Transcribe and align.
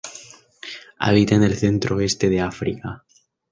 Habita 0.97 1.35
en 1.35 1.43
el 1.43 1.55
centro 1.55 1.97
oeste 1.97 2.27
de 2.27 2.41
África. 2.41 3.03